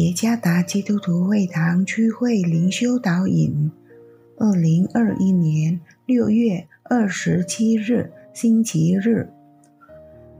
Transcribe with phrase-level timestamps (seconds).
[0.00, 3.70] 耶加达基督徒会堂区会灵修导引，
[4.38, 9.28] 二零二一年六月二十七日星期日，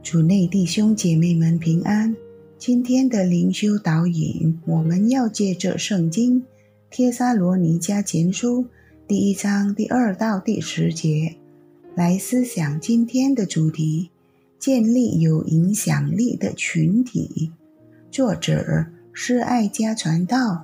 [0.01, 2.15] 主内弟兄姐妹们平安。
[2.57, 6.41] 今天的灵修导引，我们要借着圣经
[6.89, 8.63] 《帖撒罗尼迦前书》
[9.07, 11.35] 第一章第二到第十节
[11.93, 14.09] 来思想今天的主题：
[14.57, 17.51] 建立有影响力的群体。
[18.09, 18.87] 作者。
[19.13, 20.37] 是爱家传道，《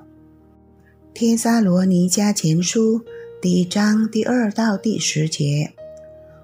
[1.14, 3.00] 帖撒罗尼迦前书》
[3.42, 5.73] 第一章第二到第十节，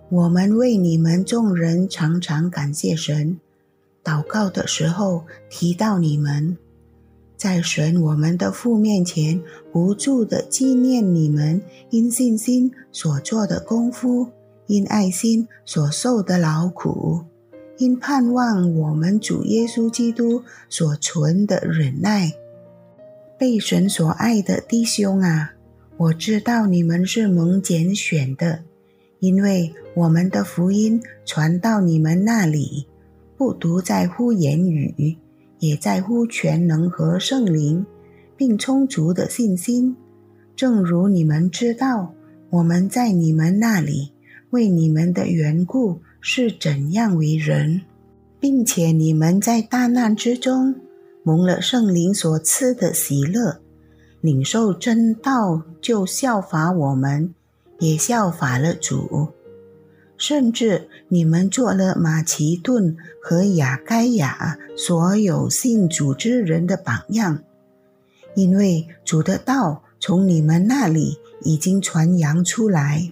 [0.09, 3.39] 我们为你们众人常常感谢神，
[4.03, 6.57] 祷告的时候提到你们，
[7.37, 14.27] 在神我们的父面前不住的纪念你们因信心所做的功夫，
[14.67, 17.23] 因爱心所受的劳苦。
[17.83, 22.31] 因盼望我们主耶稣基督所存的忍耐，
[23.37, 25.51] 被神所爱的弟兄啊，
[25.97, 28.63] 我知道你们是蒙拣选的，
[29.19, 32.87] 因为我们的福音传到你们那里，
[33.35, 35.17] 不独在乎言语，
[35.59, 37.85] 也在乎全能和圣灵，
[38.37, 39.93] 并充足的信心。
[40.55, 42.13] 正如你们知道，
[42.49, 44.13] 我们在你们那里
[44.51, 45.99] 为你们的缘故。
[46.25, 47.81] 是怎样为人，
[48.39, 50.73] 并且你们在大难之中
[51.21, 53.59] 蒙了圣灵所赐的喜乐，
[54.21, 57.35] 领受真道，就效法我们，
[57.79, 59.27] 也效法了主。
[60.17, 67.43] 甚至你们做了马其顿和雅该亚所有信主之人的榜样，
[68.33, 73.11] 因为主的道从你们那里已经传扬出来。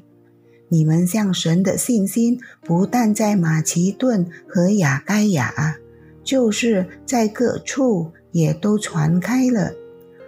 [0.74, 5.76] 你们向神的信心不但在马其顿和雅该亚，
[6.24, 9.74] 就是在各处也都传开了，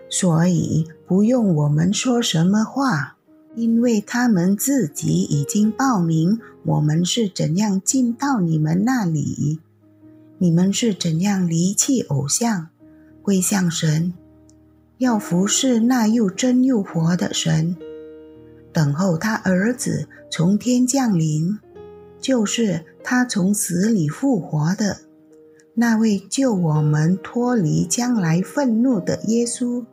[0.09, 3.15] 所以不用我们说什么话，
[3.55, 9.59] 因为他们自己已经报名我们是怎样进到你们那里，
[10.39, 12.67] 你们是怎样离弃偶像，
[13.21, 14.13] 归向神，
[14.97, 17.77] 要服侍那又真又活的神。
[18.73, 21.59] 等候他儿子从天降临，
[22.19, 24.97] 就是他从死里复活的
[25.75, 29.85] 那位救我们脱离将来愤怒的耶稣。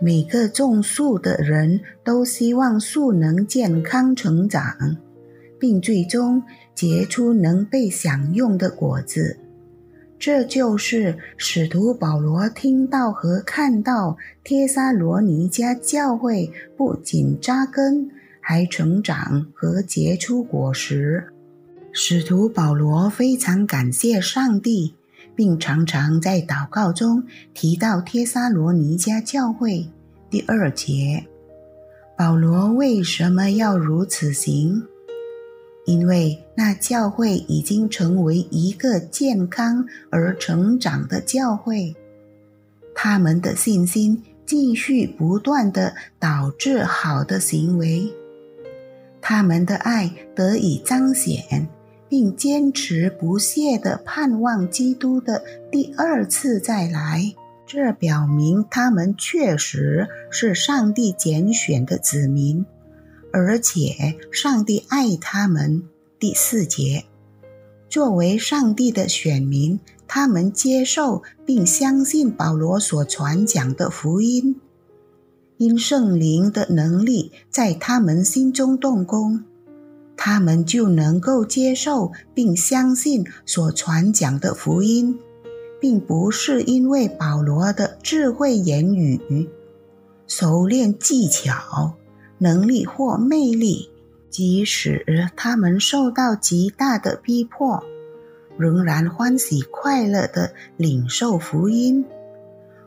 [0.00, 4.98] 每个种树的人都希望树能健康成长，
[5.58, 6.42] 并最终
[6.74, 9.38] 结出能被享用的果子。
[10.24, 18.08] 这就是使徒保罗听到和看到帖撒罗尼迦教会不仅扎根，
[18.40, 21.22] 还成长和结出果实。
[21.92, 24.94] 使徒保罗非常感谢上帝，
[25.36, 29.86] 并常常在祷告中提到帖撒罗尼迦教会。
[30.30, 31.22] 第二节，
[32.16, 34.84] 保罗为什么要如此行？
[35.86, 41.94] 因为那教会已经成为一个健康而成长的教会，
[42.94, 48.10] 他们的信心继续不断的导致好的行为，
[49.20, 51.68] 他们的爱得以彰显，
[52.08, 57.34] 并坚持不懈的盼望基督的第二次再来。
[57.66, 62.64] 这表明他们确实是上帝拣选的子民。
[63.36, 65.82] 而且上帝爱他们。
[66.20, 67.04] 第四节，
[67.88, 74.60] 作为上帝的选民，他们接受并相信保罗所传讲的福音，
[75.56, 79.42] 因圣灵的能力在他们心中动工，
[80.16, 85.18] 他们就能够接受并相信所传讲的福音，
[85.80, 89.50] 并不是因为保罗的智慧言语、
[90.28, 91.96] 熟练技巧。
[92.44, 93.88] 能力或魅力，
[94.28, 97.82] 即使他们受到极大的逼迫，
[98.58, 102.04] 仍然欢喜快乐地领受福音。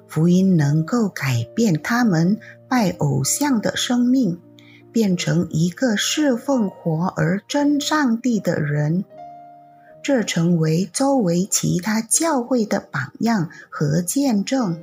[0.07, 2.37] 福音能够改变他们
[2.69, 4.39] 拜偶像的生命，
[4.91, 9.05] 变成一个侍奉活而真上帝的人，
[10.03, 14.79] 这成为周围其他教会的榜样和见证。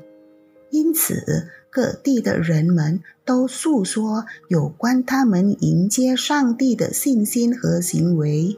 [0.70, 1.48] 因此。
[1.74, 8.56] 各地的人们都诉说有关他们迎接上帝的信心和行为。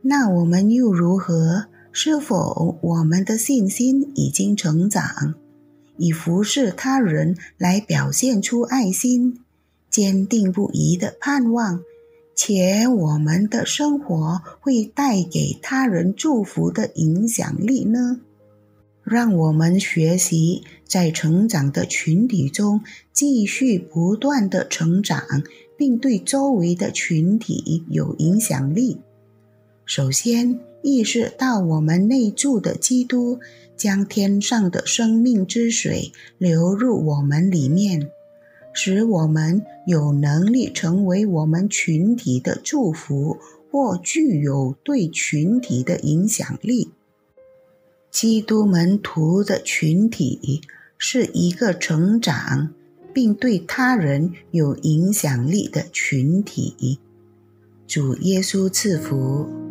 [0.00, 1.66] 那我们又如何？
[1.92, 5.34] 是否我们的信心已经成长，
[5.98, 9.40] 以服侍他人来表现出爱心、
[9.90, 11.82] 坚定不移的盼望，
[12.34, 18.20] 且我们的生活会带给他人祝福的影响力呢？
[19.10, 22.82] 让我们学习在成长的群体中
[23.12, 25.42] 继续不断的成长，
[25.76, 28.98] 并对周围的群体有影响力。
[29.84, 33.40] 首先，意识到我们内住的基督
[33.76, 38.10] 将天上的生命之水流入我们里面。
[38.74, 43.38] 使我们有能力成为我们群体的祝福，
[43.72, 46.90] 或具有对群体的影响力。
[48.10, 50.62] 基督门徒的群体
[50.96, 52.74] 是一个成长
[53.12, 56.98] 并对他人有影响力的群体。
[57.86, 59.67] 主耶稣赐福。